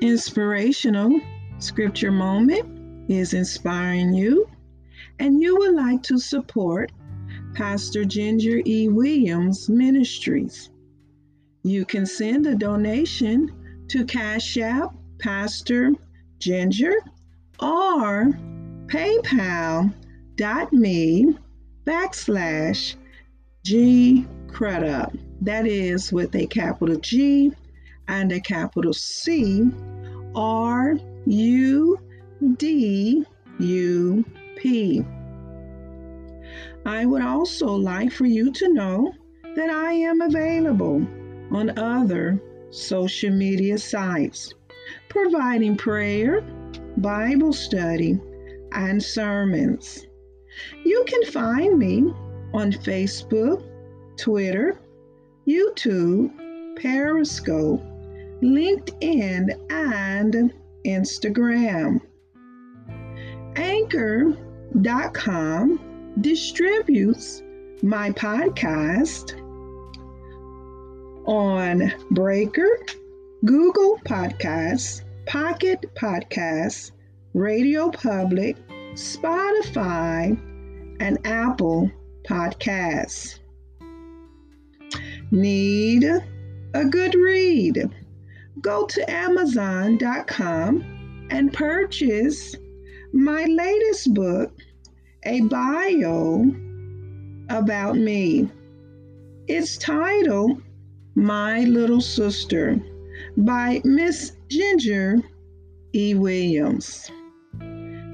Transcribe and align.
Inspirational 0.00 1.20
scripture 1.58 2.12
moment 2.12 3.10
is 3.10 3.32
inspiring 3.32 4.12
you 4.12 4.46
and 5.18 5.40
you 5.40 5.56
would 5.56 5.74
like 5.74 6.02
to 6.02 6.18
support 6.18 6.92
Pastor 7.54 8.04
Ginger 8.04 8.60
E. 8.66 8.88
Williams 8.88 9.70
Ministries, 9.70 10.68
you 11.62 11.86
can 11.86 12.04
send 12.04 12.46
a 12.46 12.54
donation 12.54 13.50
to 13.88 14.04
Cash 14.04 14.58
App 14.58 14.94
Pastor 15.18 15.92
Ginger 16.38 16.94
or 17.60 18.26
paypal.me 18.86 19.94
backslash 21.86 22.94
G 23.64 24.26
Crudup. 24.48 25.14
That 25.40 25.66
is 25.66 26.12
with 26.12 26.34
a 26.36 26.46
capital 26.46 26.96
G 26.96 27.52
and 28.08 28.30
a 28.32 28.40
capital 28.40 28.92
C 28.92 29.70
R 30.36 30.98
U 31.24 31.98
D 32.56 33.24
U 33.58 34.24
P. 34.56 35.04
I 36.84 37.06
would 37.06 37.22
also 37.22 37.68
like 37.68 38.12
for 38.12 38.26
you 38.26 38.52
to 38.52 38.72
know 38.72 39.12
that 39.56 39.70
I 39.70 39.92
am 39.92 40.20
available 40.20 41.06
on 41.50 41.78
other 41.78 42.40
social 42.70 43.30
media 43.30 43.78
sites, 43.78 44.52
providing 45.08 45.76
prayer, 45.76 46.42
Bible 46.98 47.54
study, 47.54 48.20
and 48.72 49.02
sermons. 49.02 50.06
You 50.84 51.04
can 51.06 51.24
find 51.24 51.78
me 51.78 52.12
on 52.52 52.72
Facebook, 52.72 53.64
Twitter, 54.18 54.78
YouTube, 55.48 56.30
Periscope, 56.76 57.82
LinkedIn, 58.42 59.50
and 59.70 60.52
Instagram. 60.84 62.00
Anchor.com 63.56 64.74
distributes 66.20 67.42
my 67.82 68.10
podcast 68.10 69.32
on 71.26 71.92
Breaker, 72.10 72.78
Google 73.44 73.98
Podcasts, 74.04 75.02
Pocket 75.26 75.84
Podcasts, 75.94 76.92
Radio 77.34 77.90
Public, 77.90 78.56
Spotify, 78.94 80.38
and 81.00 81.18
Apple 81.26 81.90
Podcasts. 82.28 83.38
Need 85.30 86.04
a 86.04 86.84
good 86.84 87.14
read? 87.14 87.90
Go 88.60 88.86
to 88.86 89.10
Amazon.com 89.10 90.84
and 91.30 91.52
purchase 91.52 92.54
my 93.12 93.44
latest 93.44 94.14
book, 94.14 94.52
A 95.24 95.42
Bio 95.42 96.46
About 97.50 97.96
Me. 97.96 98.48
It's 99.46 99.76
titled 99.76 100.62
My 101.14 101.60
Little 101.64 102.00
Sister 102.00 102.80
by 103.36 103.80
Miss 103.84 104.32
Ginger 104.48 105.18
E. 105.94 106.14
Williams. 106.14 107.10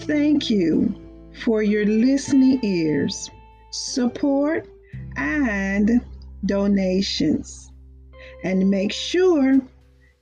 Thank 0.00 0.50
you 0.50 0.94
for 1.42 1.62
your 1.62 1.86
listening 1.86 2.60
ears, 2.62 3.30
support, 3.70 4.68
and 5.16 6.00
donations. 6.44 7.70
And 8.44 8.70
make 8.70 8.92
sure 8.92 9.60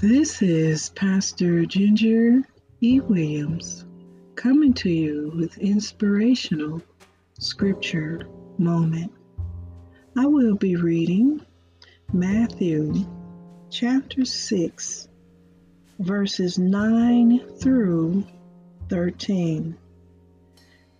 This 0.00 0.42
is 0.42 0.90
Pastor 0.90 1.66
Ginger 1.66 2.44
E. 2.80 3.00
Williams 3.00 3.84
coming 4.36 4.72
to 4.74 4.88
you 4.88 5.32
with 5.34 5.58
inspirational 5.58 6.80
scripture 7.40 8.28
moment. 8.58 9.10
I 10.16 10.24
will 10.26 10.54
be 10.54 10.76
reading 10.76 11.44
Matthew 12.12 12.94
chapter 13.70 14.24
6, 14.24 15.08
verses 15.98 16.60
9 16.60 17.40
through 17.58 18.24
13. 18.90 19.76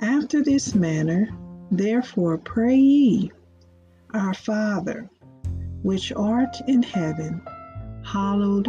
After 0.00 0.42
this 0.42 0.74
manner, 0.74 1.28
therefore, 1.70 2.36
pray 2.36 2.74
ye, 2.74 3.30
Our 4.12 4.34
Father, 4.34 5.08
which 5.84 6.12
art 6.14 6.56
in 6.66 6.82
heaven, 6.82 7.40
hallowed 8.02 8.68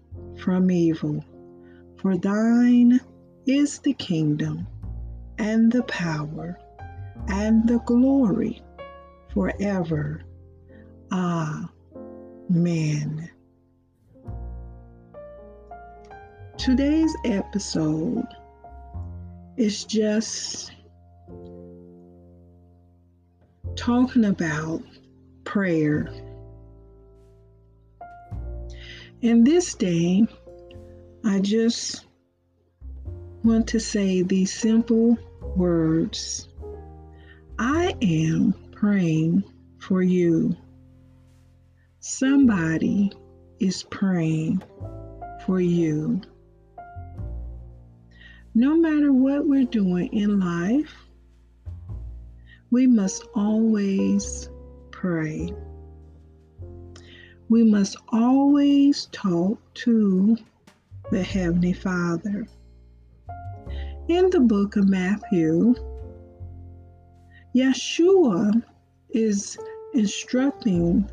from 0.41 0.71
evil. 0.71 1.23
For 1.97 2.17
thine 2.17 2.99
is 3.45 3.79
the 3.79 3.93
kingdom, 3.93 4.67
and 5.37 5.71
the 5.71 5.83
power, 5.83 6.57
and 7.27 7.67
the 7.67 7.79
glory 7.85 8.61
forever. 9.33 10.21
Amen. 11.11 11.69
Today's 16.57 17.15
episode 17.25 18.27
is 19.57 19.83
just 19.85 20.71
talking 23.75 24.25
about 24.25 24.81
prayer. 25.43 26.11
In 29.21 29.43
this 29.43 29.75
day, 29.75 30.25
I 31.23 31.39
just 31.39 32.05
want 33.43 33.67
to 33.67 33.79
say 33.79 34.23
these 34.23 34.51
simple 34.51 35.17
words 35.55 36.47
I 37.59 37.95
am 38.01 38.53
praying 38.71 39.43
for 39.77 40.01
you. 40.01 40.55
Somebody 41.99 43.11
is 43.59 43.83
praying 43.83 44.63
for 45.45 45.61
you. 45.61 46.21
No 48.55 48.75
matter 48.75 49.13
what 49.13 49.47
we're 49.47 49.65
doing 49.65 50.11
in 50.11 50.39
life, 50.39 50.95
we 52.71 52.87
must 52.87 53.27
always 53.35 54.49
pray 54.89 55.53
we 57.51 57.65
must 57.65 57.97
always 58.13 59.07
talk 59.07 59.59
to 59.73 60.37
the 61.11 61.21
Heavenly 61.21 61.73
Father. 61.73 62.47
In 64.07 64.29
the 64.29 64.39
book 64.39 64.77
of 64.77 64.87
Matthew, 64.87 65.75
Yeshua 67.53 68.63
is 69.09 69.57
instructing 69.93 71.09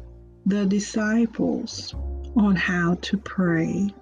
the 0.47 0.65
disciples 0.67 1.95
on 2.37 2.55
how 2.55 2.95
to 3.03 3.19
pray. 3.19 3.93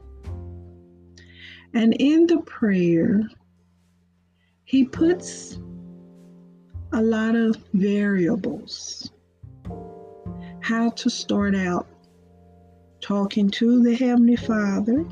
And 1.73 1.95
in 1.99 2.27
the 2.27 2.41
prayer, 2.41 3.23
he 4.65 4.85
puts 4.85 5.59
a 6.93 7.03
lot 7.03 7.35
of 7.35 7.57
variables. 7.73 9.11
How 10.61 10.91
to 10.91 11.09
start 11.09 11.55
out 11.55 11.87
talking 13.01 13.49
to 13.51 13.83
the 13.83 13.95
Heavenly 13.95 14.37
Father, 14.37 15.07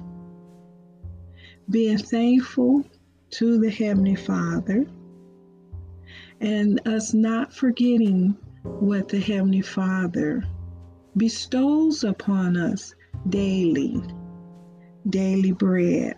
being 1.71 1.99
thankful 1.99 2.85
to 3.31 3.59
the 3.59 3.71
Heavenly 3.71 4.15
Father, 4.15 4.87
and 6.41 6.81
us 6.87 7.15
not 7.15 7.53
forgetting 7.53 8.37
what 8.63 9.09
the 9.09 9.21
Heavenly 9.21 9.63
Father 9.63 10.45
bestows 11.17 12.05
upon 12.05 12.57
us 12.57 12.95
daily, 13.29 14.03
daily 15.09 15.53
bread. 15.53 16.17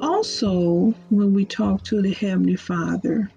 Also, 0.00 0.94
when 1.10 1.32
we 1.32 1.44
talk 1.44 1.82
to 1.84 2.02
the 2.02 2.12
Heavenly 2.12 2.56
Father, 2.56 3.30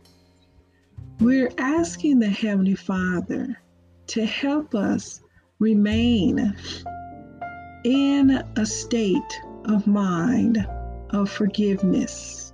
we're 1.20 1.52
asking 1.58 2.20
the 2.20 2.30
Heavenly 2.30 2.76
Father 2.76 3.60
to 4.08 4.26
help 4.26 4.74
us 4.74 5.22
remain 5.60 6.56
in 7.84 8.44
a 8.56 8.66
state 8.66 9.42
of 9.68 9.88
mind 9.88 10.66
of 11.12 11.30
forgiveness. 11.30 12.54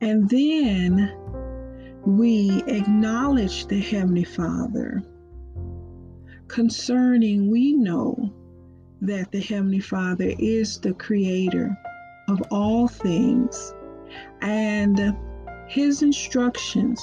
And 0.00 0.28
then 0.28 1.12
we 2.04 2.62
acknowledge 2.66 3.66
the 3.66 3.80
Heavenly 3.80 4.24
Father 4.24 5.02
concerning 6.48 7.50
we 7.50 7.72
know 7.72 8.32
that 9.00 9.32
the 9.32 9.40
Heavenly 9.40 9.80
Father 9.80 10.32
is 10.38 10.78
the 10.78 10.94
creator 10.94 11.76
of 12.28 12.42
all 12.50 12.88
things 12.88 13.74
and 14.40 15.16
his 15.66 16.02
instructions 16.02 17.02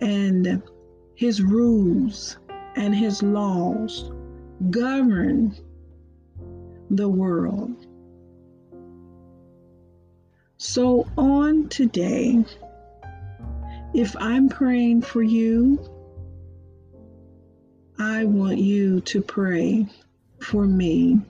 and 0.00 0.62
his 1.14 1.42
rules 1.42 2.38
and 2.76 2.94
his 2.94 3.22
laws 3.22 4.10
govern 4.70 5.56
the 6.90 7.08
world. 7.08 7.86
So, 10.58 11.06
on 11.18 11.68
today, 11.68 12.44
if 13.94 14.16
I'm 14.18 14.48
praying 14.48 15.02
for 15.02 15.22
you, 15.22 15.78
I 17.98 18.24
want 18.24 18.58
you 18.58 19.00
to 19.02 19.22
pray 19.22 19.86
for 20.40 20.66
me. 20.66 21.20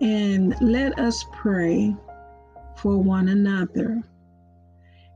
And 0.00 0.54
let 0.60 0.98
us 0.98 1.24
pray 1.32 1.94
for 2.76 2.98
one 2.98 3.28
another. 3.28 4.02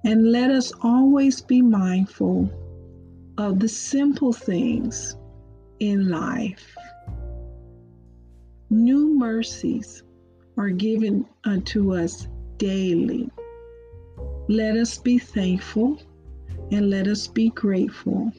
And 0.05 0.31
let 0.33 0.51
us 0.51 0.73
always 0.83 1.41
be 1.41 1.61
mindful 1.61 2.51
of 3.37 3.61
the 3.61 3.69
simple 3.69 4.33
things 4.33 5.17
in 5.81 6.09
life. 6.09 6.75
New 8.71 9.19
mercies 9.19 10.03
are 10.59 10.69
given 10.69 11.25
unto 11.45 11.95
us 11.95 12.29
daily. 12.59 13.31
Let 14.47 14.77
us 14.77 14.99
be 14.99 15.19
thankful 15.19 15.99
and 16.71 16.91
let 16.91 17.09
us 17.09 17.27
be 17.27 17.49
grateful 17.49 18.31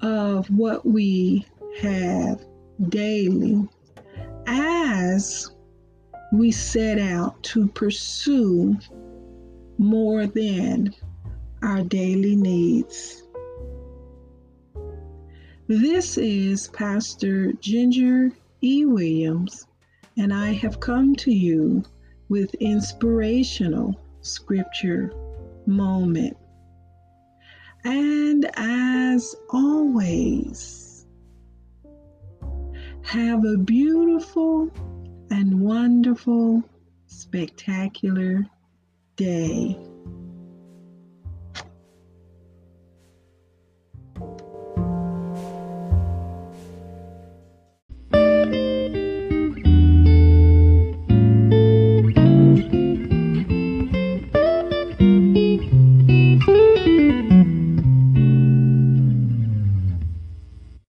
of 0.00 0.48
what 0.48 0.86
we 0.86 1.44
have 1.82 2.42
daily 2.88 3.68
as 4.46 5.50
we 6.32 6.50
set 6.50 6.98
out 6.98 7.42
to 7.42 7.68
pursue 7.68 8.78
more 9.76 10.26
than 10.26 10.94
our 11.62 11.82
daily 11.82 12.34
needs. 12.34 13.22
This 15.66 16.16
is 16.16 16.68
Pastor 16.68 17.52
Ginger 17.52 18.32
E. 18.62 18.84
Williams, 18.84 19.66
and 20.16 20.32
I 20.32 20.52
have 20.52 20.80
come 20.80 21.14
to 21.16 21.32
you 21.32 21.84
with 22.28 22.54
inspirational 22.54 23.94
scripture 24.20 25.12
moment. 25.66 26.36
And 27.84 28.50
as 28.54 29.34
always, 29.50 31.06
have 33.02 33.44
a 33.44 33.56
beautiful 33.56 34.70
and 35.30 35.60
wonderful, 35.60 36.62
spectacular 37.06 38.44
day. 39.16 39.78